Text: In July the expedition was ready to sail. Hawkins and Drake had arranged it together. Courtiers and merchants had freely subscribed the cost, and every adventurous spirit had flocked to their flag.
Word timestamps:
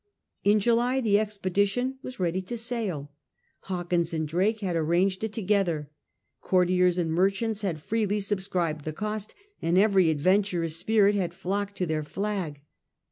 In 0.43 0.59
July 0.59 0.99
the 0.99 1.19
expedition 1.19 1.99
was 2.01 2.19
ready 2.19 2.41
to 2.41 2.57
sail. 2.57 3.11
Hawkins 3.59 4.15
and 4.15 4.27
Drake 4.27 4.61
had 4.61 4.75
arranged 4.75 5.23
it 5.23 5.31
together. 5.31 5.91
Courtiers 6.41 6.97
and 6.97 7.11
merchants 7.11 7.61
had 7.61 7.79
freely 7.79 8.19
subscribed 8.19 8.83
the 8.83 8.93
cost, 8.93 9.35
and 9.61 9.77
every 9.77 10.09
adventurous 10.09 10.75
spirit 10.75 11.13
had 11.13 11.35
flocked 11.35 11.77
to 11.77 11.85
their 11.85 12.01
flag. 12.03 12.61